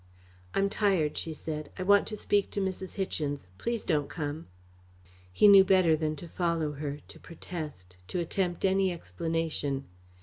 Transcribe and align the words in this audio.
"I'm 0.55 0.67
tired," 0.67 1.15
she 1.15 1.31
said. 1.31 1.69
"I 1.77 1.83
want 1.83 2.07
to 2.07 2.17
speak 2.17 2.49
to 2.53 2.59
Mrs. 2.59 2.95
Hichens. 2.95 3.47
Please 3.59 3.85
don't 3.85 4.09
come." 4.09 4.47
He 5.31 5.47
knew 5.47 5.63
better 5.63 5.95
than 5.95 6.15
to 6.15 6.27
follow 6.27 6.71
her, 6.71 6.97
to 7.07 7.19
protest, 7.19 7.97
to 8.07 8.17
attempt 8.17 8.65
any 8.65 8.91
explanation. 8.91 9.85